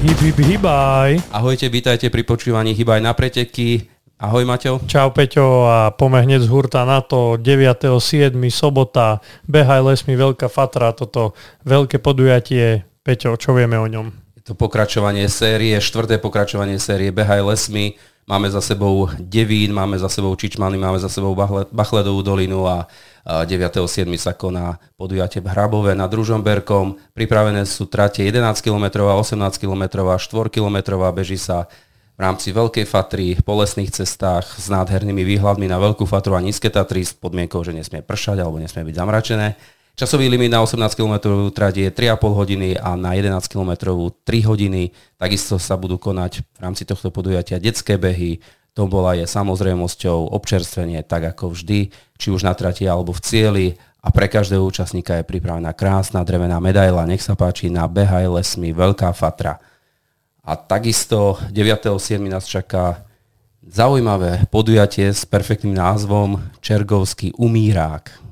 Hib, 0.00 0.16
hib, 0.16 0.38
hibaj. 0.40 1.20
Ahojte, 1.28 1.68
vítajte 1.68 2.08
pri 2.08 2.24
počúvaní 2.24 2.72
Hibaj 2.72 3.04
na 3.04 3.12
preteky. 3.12 3.84
Ahoj 4.16 4.48
Maťo. 4.48 4.80
Čau 4.88 5.12
Peťo 5.12 5.68
a 5.68 5.92
poďme 5.92 6.24
hneď 6.24 6.40
z 6.40 6.48
hurta 6.48 6.88
na 6.88 7.04
to. 7.04 7.36
9.7. 7.36 8.32
sobota, 8.48 9.20
Behaj 9.44 9.84
lesmi 9.84 10.16
Veľká 10.16 10.48
Fatra, 10.48 10.96
toto 10.96 11.36
veľké 11.68 12.00
podujatie. 12.00 12.88
Peťo, 13.04 13.36
čo 13.36 13.52
vieme 13.52 13.76
o 13.76 13.84
ňom? 13.84 14.08
To 14.50 14.58
pokračovanie 14.58 15.30
série, 15.30 15.78
štvrté 15.78 16.18
pokračovanie 16.18 16.82
série 16.82 17.14
Behaj 17.14 17.38
lesmi. 17.38 17.94
Máme 18.26 18.50
za 18.50 18.58
sebou 18.58 19.06
Devín, 19.22 19.70
máme 19.70 19.94
za 19.94 20.10
sebou 20.10 20.34
Čičmany, 20.34 20.74
máme 20.74 20.98
za 20.98 21.06
sebou 21.06 21.38
Bachledovú 21.70 22.18
dolinu 22.26 22.66
a 22.66 22.90
9.7. 23.22 24.10
sa 24.18 24.34
koná 24.34 24.82
podujatie 24.98 25.38
v 25.38 25.54
Hrabove 25.54 25.94
nad 25.94 26.10
Družomberkom. 26.10 26.98
Pripravené 27.14 27.62
sú 27.62 27.86
trate 27.86 28.26
11 28.26 28.58
km, 28.58 29.06
18 29.22 29.38
km, 29.54 30.18
4 30.18 30.50
km, 30.50 30.98
beží 31.14 31.38
sa 31.38 31.70
v 32.18 32.26
rámci 32.26 32.50
Veľkej 32.50 32.90
Fatry, 32.90 33.38
po 33.46 33.54
lesných 33.54 33.94
cestách 33.94 34.50
s 34.58 34.66
nádhernými 34.66 35.22
výhľadmi 35.22 35.70
na 35.70 35.78
Veľkú 35.78 36.10
Fatru 36.10 36.34
a 36.34 36.42
Nízke 36.42 36.74
Tatry 36.74 37.06
s 37.06 37.14
podmienkou, 37.14 37.62
že 37.62 37.70
nesmie 37.70 38.02
pršať 38.02 38.42
alebo 38.42 38.58
nesmie 38.58 38.82
byť 38.82 38.98
zamračené. 38.98 39.78
Časový 40.00 40.32
limit 40.32 40.48
na 40.48 40.64
18 40.64 40.96
km 40.96 41.28
trať 41.52 41.84
je 41.84 41.88
3,5 41.92 42.32
hodiny 42.32 42.72
a 42.72 42.96
na 42.96 43.12
11 43.12 43.36
km 43.52 43.92
3 44.24 44.48
hodiny. 44.48 44.96
Takisto 45.20 45.60
sa 45.60 45.76
budú 45.76 46.00
konať 46.00 46.40
v 46.40 46.56
rámci 46.56 46.88
tohto 46.88 47.12
podujatia 47.12 47.60
detské 47.60 48.00
behy, 48.00 48.40
Tombola 48.72 49.12
je 49.12 49.28
samozrejmosťou 49.28 50.32
občerstvenie 50.32 51.04
tak 51.04 51.36
ako 51.36 51.52
vždy, 51.52 51.92
či 52.16 52.26
už 52.32 52.48
na 52.48 52.56
trati 52.56 52.88
alebo 52.88 53.12
v 53.12 53.20
cieli 53.20 53.66
a 54.00 54.08
pre 54.08 54.24
každého 54.24 54.64
účastníka 54.64 55.20
je 55.20 55.28
pripravená 55.28 55.76
krásna 55.76 56.24
drevená 56.24 56.56
medaila. 56.64 57.04
Nech 57.04 57.20
sa 57.20 57.36
páči 57.36 57.68
na 57.68 57.84
Behaj 57.84 58.24
lesmi 58.40 58.72
Veľká 58.72 59.12
Fatra. 59.12 59.60
A 60.40 60.56
takisto 60.56 61.36
9.7. 61.52 62.24
nás 62.24 62.48
čaká 62.48 63.04
zaujímavé 63.68 64.48
podujatie 64.48 65.12
s 65.12 65.28
perfektným 65.28 65.76
názvom 65.76 66.40
Čergovský 66.64 67.36
umírák. 67.36 68.29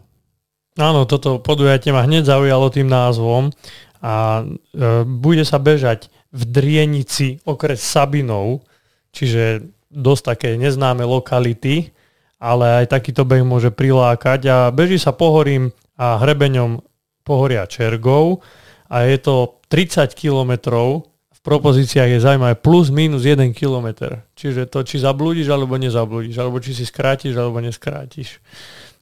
Áno, 0.79 1.11
toto 1.11 1.43
podujatie 1.43 1.91
ma 1.91 2.07
hneď 2.07 2.31
zaujalo 2.31 2.71
tým 2.71 2.87
názvom 2.87 3.51
a 3.99 4.47
e, 4.47 5.03
bude 5.03 5.43
sa 5.43 5.59
bežať 5.59 6.07
v 6.31 6.43
Drienici 6.47 7.43
okres 7.43 7.83
Sabinov, 7.83 8.63
čiže 9.11 9.67
dosť 9.91 10.23
také 10.23 10.49
neznáme 10.55 11.03
lokality, 11.03 11.91
ale 12.39 12.87
aj 12.87 12.95
takýto 12.95 13.27
beh 13.27 13.43
môže 13.43 13.75
prilákať 13.75 14.41
a 14.47 14.57
beží 14.71 15.03
sa 15.03 15.11
pohorím 15.11 15.75
a 15.99 16.23
hrebeňom 16.23 16.79
pohoria 17.27 17.67
Čergov 17.67 18.47
a 18.87 19.03
je 19.03 19.19
to 19.19 19.59
30 19.67 20.15
kilometrov, 20.15 21.11
v 21.11 21.41
propozíciách 21.43 22.19
je 22.19 22.25
zaujímavé 22.25 22.55
plus 22.59 22.91
minus 22.91 23.23
1 23.23 23.55
km. 23.55 24.19
Čiže 24.35 24.67
to, 24.67 24.83
či 24.83 24.99
zablúdiš 24.99 25.47
alebo 25.51 25.79
nezablúdiš, 25.79 26.35
alebo 26.39 26.59
či 26.59 26.75
si 26.75 26.83
skrátiš 26.83 27.39
alebo 27.39 27.63
neskrátiš. 27.63 28.43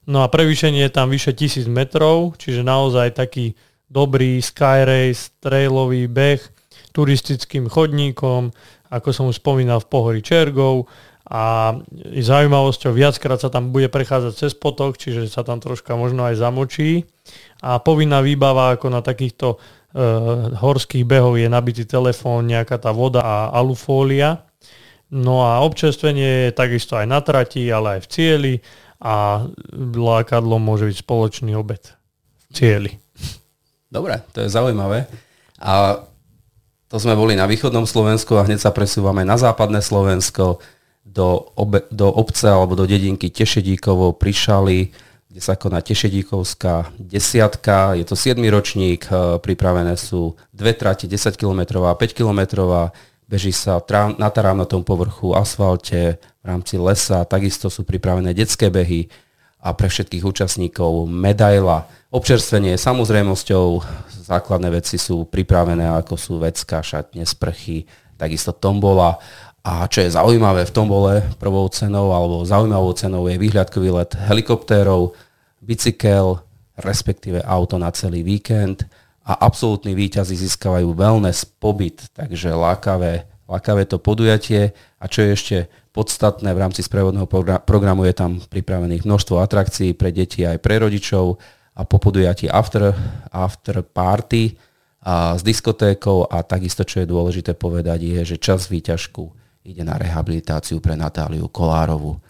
No 0.06 0.22
a 0.22 0.30
prevýšenie 0.30 0.86
je 0.86 0.92
tam 0.94 1.10
vyše 1.10 1.34
1000 1.34 1.66
metrov, 1.66 2.38
čiže 2.38 2.62
naozaj 2.62 3.18
taký 3.18 3.58
dobrý 3.90 4.38
sky 4.38 4.86
race, 4.86 5.34
trailový 5.42 6.06
beh, 6.06 6.38
turistickým 6.94 7.66
chodníkom, 7.66 8.54
ako 8.88 9.08
som 9.10 9.26
už 9.26 9.42
spomínal 9.42 9.82
v 9.82 9.90
pohorí 9.90 10.20
Čergov. 10.22 10.86
A 11.26 11.74
zaujímavosťou 12.22 12.94
viackrát 12.94 13.42
sa 13.42 13.50
tam 13.50 13.74
bude 13.74 13.90
prechádzať 13.90 14.32
cez 14.38 14.54
potok, 14.54 14.94
čiže 14.94 15.26
sa 15.26 15.42
tam 15.42 15.58
troška 15.58 15.98
možno 15.98 16.22
aj 16.22 16.38
zamočí. 16.38 17.02
A 17.66 17.82
povinná 17.82 18.22
výbava 18.22 18.78
ako 18.78 18.94
na 18.94 19.02
takýchto 19.02 19.48
e, 19.50 19.56
horských 20.54 21.02
behov 21.02 21.34
je 21.34 21.50
nabitý 21.50 21.82
telefón, 21.82 22.46
nejaká 22.46 22.78
tá 22.78 22.94
voda 22.94 23.26
a 23.26 23.50
alufólia. 23.58 24.46
No 25.10 25.42
a 25.42 25.66
občerstvenie 25.66 26.50
je 26.50 26.54
takisto 26.54 26.94
aj 26.94 27.10
na 27.10 27.18
trati, 27.18 27.66
ale 27.74 27.98
aj 27.98 28.00
v 28.06 28.10
cieli 28.10 28.54
a 29.00 29.44
lákadlo 29.96 30.56
môže 30.56 30.88
byť 30.88 30.96
spoločný 31.04 31.52
obed 31.56 31.82
v 32.36 32.44
cieli. 32.52 32.92
Dobre, 33.92 34.20
to 34.32 34.44
je 34.44 34.50
zaujímavé. 34.50 35.06
A 35.60 36.04
to 36.86 36.96
sme 37.02 37.18
boli 37.18 37.34
na 37.34 37.50
východnom 37.50 37.84
Slovensku 37.88 38.38
a 38.38 38.46
hneď 38.46 38.62
sa 38.62 38.70
presúvame 38.70 39.26
na 39.26 39.34
západné 39.34 39.82
Slovensko 39.82 40.62
do, 41.06 41.50
obe, 41.54 41.86
do 41.90 42.10
obce 42.10 42.46
alebo 42.46 42.78
do 42.78 42.86
dedinky 42.86 43.30
Tešedíkovo 43.30 44.14
prišali, 44.14 44.90
kde 45.30 45.40
sa 45.42 45.58
koná 45.58 45.82
Tešedíkovská 45.82 46.94
desiatka. 46.98 47.94
Je 47.98 48.04
to 48.06 48.14
7. 48.14 48.38
ročník, 48.50 49.06
e, 49.08 49.38
pripravené 49.42 49.98
sú 49.98 50.38
dve 50.54 50.74
trate, 50.74 51.10
10 51.10 51.34
km 51.34 51.82
a 51.86 51.94
5 51.94 52.14
km. 52.14 52.40
Beží 53.26 53.50
sa 53.50 53.82
na 54.22 54.30
trávnatom 54.30 54.86
povrchu, 54.86 55.34
asfalte, 55.34 56.22
v 56.42 56.44
rámci 56.46 56.78
lesa. 56.78 57.26
Takisto 57.26 57.66
sú 57.66 57.82
pripravené 57.82 58.30
detské 58.30 58.70
behy 58.70 59.10
a 59.58 59.74
pre 59.74 59.90
všetkých 59.90 60.22
účastníkov 60.22 61.10
medaila. 61.10 61.90
Občerstvenie 62.14 62.78
je 62.78 62.86
samozrejmosťou, 62.86 63.82
základné 64.30 64.70
veci 64.70 64.94
sú 64.94 65.26
pripravené, 65.26 65.90
ako 65.90 66.14
sú 66.14 66.38
vecka, 66.38 66.78
šatne, 66.86 67.26
sprchy, 67.26 67.90
takisto 68.14 68.54
tombola. 68.54 69.18
A 69.66 69.90
čo 69.90 70.06
je 70.06 70.14
zaujímavé 70.14 70.62
v 70.62 70.70
tombole, 70.70 71.26
prvou 71.42 71.66
cenou 71.66 72.14
alebo 72.14 72.46
zaujímavou 72.46 72.94
cenou 72.94 73.26
je 73.26 73.42
výhľadkový 73.42 73.90
let 73.90 74.14
helikoptérov, 74.14 75.18
bicykel, 75.58 76.38
respektíve 76.78 77.42
auto 77.42 77.74
na 77.74 77.90
celý 77.90 78.22
víkend 78.22 78.86
a 79.26 79.32
absolútni 79.42 79.98
výťazí 79.98 80.38
získavajú 80.38 80.94
wellness 80.94 81.42
pobyt, 81.42 82.06
takže 82.14 82.54
lákavé, 82.54 83.26
lákavé 83.50 83.82
to 83.90 83.98
podujatie. 83.98 84.70
A 85.02 85.10
čo 85.10 85.26
je 85.26 85.30
ešte 85.34 85.56
podstatné 85.90 86.54
v 86.54 86.62
rámci 86.62 86.86
sprievodného 86.86 87.26
programu 87.66 88.06
je 88.06 88.14
tam 88.14 88.38
pripravených 88.38 89.02
množstvo 89.02 89.42
atrakcií 89.42 89.98
pre 89.98 90.14
deti 90.14 90.46
aj 90.46 90.62
pre 90.62 90.78
rodičov 90.78 91.42
a 91.74 91.82
po 91.82 91.98
podujatí 91.98 92.46
after, 92.46 92.94
after 93.34 93.82
party 93.82 94.54
a 95.02 95.34
s 95.34 95.42
diskotékou 95.42 96.30
a 96.30 96.46
takisto, 96.46 96.86
čo 96.86 97.02
je 97.02 97.10
dôležité 97.10 97.58
povedať, 97.58 98.06
je, 98.06 98.20
že 98.34 98.36
čas 98.38 98.70
výťažku 98.70 99.26
ide 99.66 99.82
na 99.82 99.98
rehabilitáciu 99.98 100.78
pre 100.78 100.94
Natáliu 100.94 101.50
Kolárovu. 101.50 102.22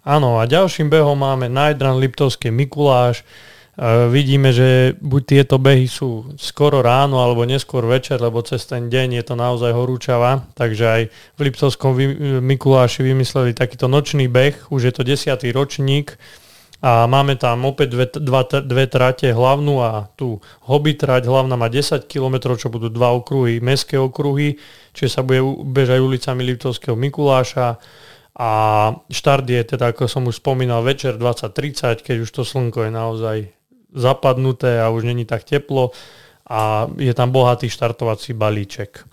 Áno, 0.00 0.40
a 0.40 0.48
ďalším 0.48 0.88
behom 0.88 1.18
máme 1.18 1.50
Najdran 1.50 2.00
Liptovský 2.00 2.48
Mikuláš, 2.48 3.26
vidíme, 4.12 4.52
že 4.52 4.92
buď 5.00 5.22
tieto 5.24 5.56
behy 5.56 5.88
sú 5.88 6.36
skoro 6.36 6.84
ráno 6.84 7.24
alebo 7.24 7.48
neskôr 7.48 7.88
večer, 7.88 8.20
lebo 8.20 8.44
cez 8.44 8.68
ten 8.68 8.92
deň 8.92 9.16
je 9.16 9.24
to 9.24 9.34
naozaj 9.40 9.72
horúčava, 9.72 10.44
takže 10.52 10.84
aj 10.84 11.02
v 11.08 11.40
Liptovskom 11.48 11.96
Mikuláši 12.44 13.00
vymysleli 13.00 13.56
takýto 13.56 13.88
nočný 13.88 14.28
beh, 14.28 14.68
už 14.68 14.80
je 14.84 14.92
to 14.92 15.00
desiatý 15.00 15.48
ročník 15.48 16.20
a 16.84 17.08
máme 17.08 17.40
tam 17.40 17.64
opäť 17.68 17.88
dve, 17.92 18.06
dva, 18.20 18.44
dve 18.44 18.84
trate, 18.84 19.32
hlavnú 19.32 19.80
a 19.80 20.12
tú 20.12 20.44
hobby 20.68 20.96
trať, 20.96 21.28
hlavná 21.28 21.56
má 21.56 21.72
10 21.72 22.04
km, 22.04 22.56
čo 22.60 22.68
budú 22.68 22.92
dva 22.92 23.16
okruhy, 23.16 23.64
mestské 23.64 23.96
okruhy, 23.96 24.60
čiže 24.92 25.20
sa 25.20 25.22
bude 25.24 25.40
bežať 25.72 26.00
ulicami 26.00 26.44
Liptovského 26.52 26.96
Mikuláša. 26.96 27.80
A 28.40 28.50
štart 29.12 29.44
je 29.44 29.76
teda, 29.76 29.92
ako 29.92 30.08
som 30.08 30.24
už 30.24 30.40
spomínal, 30.40 30.80
večer 30.80 31.20
20.30, 31.20 32.00
keď 32.00 32.16
už 32.24 32.30
to 32.32 32.48
slnko 32.48 32.88
je 32.88 32.92
naozaj 32.92 33.59
zapadnuté 33.94 34.82
a 34.82 34.90
už 34.90 35.04
není 35.04 35.24
tak 35.24 35.44
teplo 35.44 35.90
a 36.50 36.90
je 36.98 37.14
tam 37.14 37.30
bohatý 37.30 37.70
štartovací 37.70 38.34
balíček. 38.34 39.06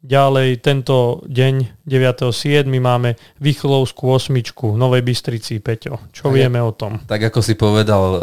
Ďalej 0.00 0.64
tento 0.64 1.20
deň 1.28 1.84
9.7. 1.84 2.64
máme 2.80 3.20
Vychlovskú 3.36 4.08
osmičku 4.16 4.72
v 4.72 4.80
Novej 4.80 5.04
Bystrici, 5.04 5.60
Peťo. 5.60 6.00
Čo 6.08 6.32
tak, 6.32 6.40
vieme 6.40 6.56
o 6.56 6.72
tom? 6.72 7.04
Tak 7.04 7.28
ako 7.28 7.44
si 7.44 7.52
povedal, 7.52 8.02
eh, 8.16 8.20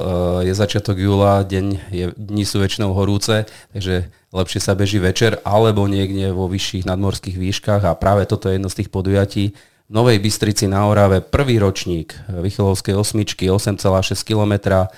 je 0.50 0.54
začiatok 0.58 0.98
júla, 0.98 1.46
deň 1.46 1.66
je, 1.94 2.06
dni 2.18 2.44
sú 2.50 2.66
väčšinou 2.66 2.98
horúce, 2.98 3.46
takže 3.78 4.10
lepšie 4.34 4.58
sa 4.58 4.74
beží 4.74 4.98
večer 4.98 5.38
alebo 5.46 5.86
niekde 5.86 6.34
vo 6.34 6.50
vyšších 6.50 6.90
nadmorských 6.90 7.38
výškach 7.38 7.86
a 7.86 7.94
práve 7.94 8.26
toto 8.26 8.50
je 8.50 8.58
jedno 8.58 8.74
z 8.74 8.78
tých 8.82 8.90
podujatí. 8.90 9.54
V 9.88 9.92
Novej 9.94 10.18
Bystrici 10.18 10.66
na 10.66 10.90
Orave 10.90 11.22
prvý 11.22 11.62
ročník 11.62 12.18
Vychlovskej 12.26 12.98
osmičky 12.98 13.54
8,6 13.54 14.18
km 14.26 14.90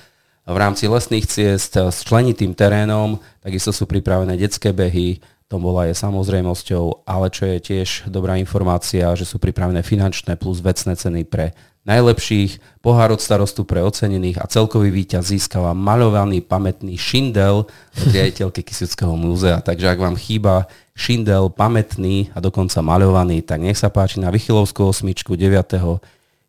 v 0.50 0.58
rámci 0.58 0.90
lesných 0.90 1.30
ciest 1.30 1.78
s 1.78 2.02
členitým 2.02 2.58
terénom, 2.58 3.22
takisto 3.46 3.70
sú 3.70 3.86
pripravené 3.86 4.34
detské 4.34 4.74
behy, 4.74 5.22
bola 5.58 5.90
je 5.90 5.98
samozrejmosťou, 5.98 7.10
ale 7.10 7.34
čo 7.34 7.50
je 7.50 7.58
tiež 7.58 8.06
dobrá 8.06 8.38
informácia, 8.38 9.10
že 9.18 9.26
sú 9.26 9.42
pripravené 9.42 9.82
finančné 9.82 10.38
plus 10.38 10.62
vecné 10.62 10.94
ceny 10.94 11.26
pre 11.26 11.58
najlepších, 11.90 12.82
pohár 12.86 13.10
od 13.10 13.18
starostu 13.18 13.66
pre 13.66 13.82
ocenených 13.82 14.38
a 14.38 14.46
celkový 14.46 14.94
víťaz 14.94 15.34
získava 15.34 15.74
maľovaný 15.74 16.46
pamätný 16.46 16.94
šindel 17.02 17.66
od 17.66 18.08
riaditeľky 18.14 18.62
Kisického 18.62 19.18
múzea. 19.18 19.58
Takže 19.66 19.90
ak 19.90 19.98
vám 19.98 20.14
chýba 20.22 20.70
šindel 20.94 21.50
pamätný 21.50 22.30
a 22.38 22.44
dokonca 22.44 22.86
maľovaný, 22.86 23.42
tak 23.42 23.66
nech 23.66 23.80
sa 23.80 23.90
páči 23.90 24.22
na 24.22 24.30
Vychylovskú 24.30 24.86
osmičku 24.86 25.34
9. 25.34 25.82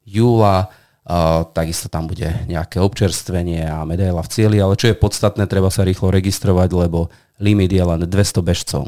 júla 0.04 0.68
Uh, 1.00 1.48
takisto 1.56 1.88
tam 1.88 2.06
bude 2.06 2.28
nejaké 2.44 2.76
občerstvenie 2.76 3.64
a 3.64 3.82
medaila 3.88 4.20
v 4.20 4.30
cieli, 4.30 4.60
ale 4.60 4.76
čo 4.76 4.92
je 4.92 5.00
podstatné, 5.00 5.48
treba 5.48 5.72
sa 5.72 5.82
rýchlo 5.82 6.12
registrovať, 6.12 6.68
lebo 6.76 7.08
limit 7.40 7.72
je 7.72 7.80
len 7.82 8.04
200 8.04 8.44
bežcov. 8.44 8.84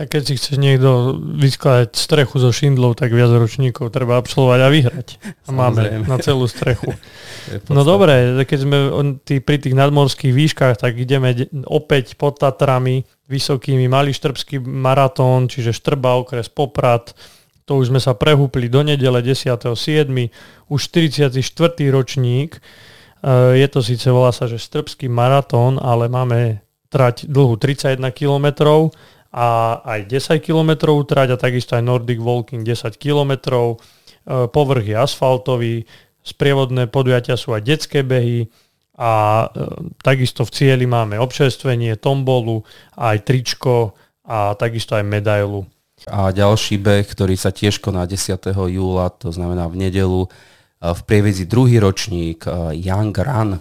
Tak 0.00 0.16
keď 0.16 0.22
si 0.22 0.40
chceš 0.40 0.56
niekto 0.56 1.12
vyskladať 1.18 1.92
strechu 1.92 2.40
zo 2.40 2.48
šindlov, 2.54 2.96
tak 2.96 3.12
viac 3.12 3.28
ročníkov 3.36 3.92
treba 3.92 4.16
absolvovať 4.16 4.60
a 4.64 4.68
vyhrať. 4.72 5.08
A 5.44 5.48
máme 5.52 6.08
na 6.08 6.16
celú 6.16 6.48
strechu. 6.48 6.96
no 7.74 7.84
dobre, 7.84 8.40
keď 8.48 8.58
sme 8.64 8.78
tý, 9.20 9.44
pri 9.44 9.60
tých 9.60 9.76
nadmorských 9.76 10.32
výškach, 10.32 10.80
tak 10.80 10.96
ideme 10.96 11.36
opäť 11.68 12.16
pod 12.16 12.40
Tatrami 12.40 13.04
vysokými. 13.28 13.92
Malý 13.92 14.16
štrbský 14.16 14.64
maratón, 14.64 15.52
čiže 15.52 15.76
Štrba, 15.76 16.16
okres 16.16 16.48
Poprad. 16.48 17.12
To 17.70 17.78
už 17.78 17.94
sme 17.94 18.02
sa 18.02 18.18
prehúpli 18.18 18.66
do 18.66 18.82
nedele 18.82 19.22
10.7. 19.22 19.62
Už 20.66 20.80
44. 20.90 21.38
ročník. 21.94 22.58
E, 22.58 22.60
je 23.62 23.66
to 23.70 23.78
síce, 23.78 24.10
volá 24.10 24.34
sa, 24.34 24.50
že 24.50 24.58
Štrbský 24.58 25.06
maratón, 25.06 25.78
ale 25.78 26.10
máme 26.10 26.66
trať 26.90 27.30
dlhu 27.30 27.54
31 27.62 28.02
kilometrov 28.10 28.90
a 29.30 29.78
aj 29.86 30.10
10 30.10 30.42
km 30.42 30.98
trať 31.06 31.28
a 31.30 31.36
takisto 31.38 31.78
aj 31.78 31.86
Nordic 31.86 32.18
Walking 32.18 32.66
10 32.66 32.98
km. 32.98 33.38
E, 33.38 33.74
povrch 34.50 34.90
je 34.90 34.96
asfaltový, 34.98 35.86
sprievodné 36.26 36.90
podujatia 36.90 37.38
sú 37.38 37.54
aj 37.54 37.62
detské 37.62 38.02
behy 38.02 38.50
a 38.98 39.46
e, 39.46 39.88
takisto 40.02 40.42
v 40.42 40.50
cieli 40.50 40.90
máme 40.90 41.22
občerstvenie, 41.22 42.02
tombolu, 42.02 42.66
aj 42.98 43.22
tričko 43.22 43.94
a 44.26 44.58
takisto 44.58 44.98
aj 44.98 45.06
medailu. 45.06 45.70
A 46.08 46.32
ďalší 46.32 46.80
beh, 46.80 47.04
ktorý 47.04 47.36
sa 47.36 47.52
tiež 47.52 47.82
koná 47.82 48.08
10. 48.08 48.40
júla, 48.48 49.12
to 49.12 49.34
znamená 49.34 49.68
v 49.68 49.88
nedelu, 49.88 50.24
e, 50.24 50.28
v 50.80 51.00
prievidzi 51.04 51.44
druhý 51.44 51.76
ročník 51.82 52.48
Young 52.72 53.12
Run, 53.12 53.60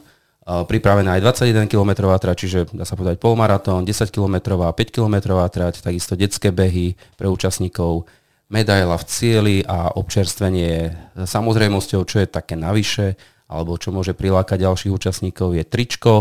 pripravená 0.50 1.22
aj 1.22 1.46
21 1.46 1.70
km 1.70 2.10
trať, 2.18 2.36
čiže 2.42 2.60
dá 2.74 2.82
sa 2.82 2.98
povedať 2.98 3.22
polmaratón, 3.22 3.86
10 3.86 4.10
km, 4.10 4.58
5 4.74 4.74
km 4.90 5.16
trať, 5.46 5.86
takisto 5.86 6.18
detské 6.18 6.50
behy 6.50 6.98
pre 7.22 7.30
účastníkov, 7.30 8.10
medaila 8.50 8.98
v 8.98 9.06
cieli 9.06 9.58
a 9.62 9.94
občerstvenie 9.94 10.98
samozrejmosťou, 11.22 12.02
čo 12.02 12.18
je 12.18 12.28
také 12.28 12.58
navyše, 12.58 13.14
alebo 13.46 13.78
čo 13.78 13.94
môže 13.94 14.18
prilákať 14.18 14.66
ďalších 14.66 14.94
účastníkov, 14.94 15.54
je 15.54 15.64
tričko. 15.66 16.14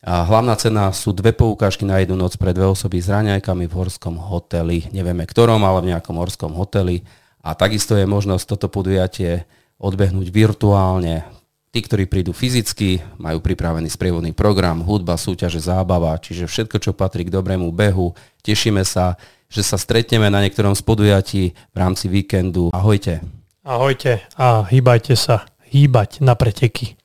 A 0.00 0.24
hlavná 0.24 0.56
cena 0.56 0.88
sú 0.96 1.12
dve 1.12 1.36
poukážky 1.36 1.84
na 1.84 2.00
jednu 2.00 2.16
noc 2.16 2.40
pre 2.40 2.56
dve 2.56 2.64
osoby 2.64 3.04
s 3.04 3.12
raňajkami 3.12 3.68
v 3.68 3.76
horskom 3.76 4.16
hoteli. 4.16 4.88
Nevieme 4.96 5.28
ktorom, 5.28 5.60
ale 5.60 5.84
v 5.84 5.90
nejakom 5.92 6.16
horskom 6.16 6.56
hoteli. 6.56 7.04
A 7.44 7.52
takisto 7.52 7.92
je 7.96 8.08
možnosť 8.08 8.44
toto 8.56 8.72
podujatie 8.72 9.44
odbehnúť 9.76 10.28
virtuálne 10.32 11.24
Tí, 11.70 11.86
ktorí 11.86 12.10
prídu 12.10 12.34
fyzicky, 12.34 12.98
majú 13.14 13.38
pripravený 13.38 13.86
sprievodný 13.94 14.34
program, 14.34 14.82
hudba, 14.82 15.14
súťaže, 15.14 15.62
zábava, 15.62 16.18
čiže 16.18 16.50
všetko, 16.50 16.82
čo 16.82 16.90
patrí 16.90 17.22
k 17.22 17.30
dobrému 17.30 17.70
behu. 17.70 18.10
Tešíme 18.42 18.82
sa, 18.82 19.14
že 19.46 19.62
sa 19.62 19.78
stretneme 19.78 20.26
na 20.34 20.42
niektorom 20.42 20.74
z 20.74 20.82
podujatí 20.82 21.54
v 21.54 21.76
rámci 21.78 22.10
víkendu. 22.10 22.74
Ahojte. 22.74 23.22
Ahojte 23.62 24.18
a 24.34 24.66
hýbajte 24.66 25.14
sa. 25.14 25.46
Hýbať 25.70 26.26
na 26.26 26.34
preteky. 26.34 26.99